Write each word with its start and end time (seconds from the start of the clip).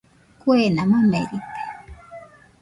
Kuena 0.41 0.81
mamerite. 0.91 1.57